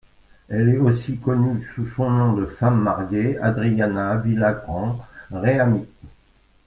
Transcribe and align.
Elle 0.49 0.69
est 0.69 0.77
aussi 0.77 1.19
connue 1.19 1.63
sous 1.75 1.85
son 1.95 2.09
nom 2.09 2.33
de 2.33 2.47
femme 2.47 2.81
mariée, 2.81 3.37
Adriana 3.37 4.17
Villagrán-Reami. 4.17 5.85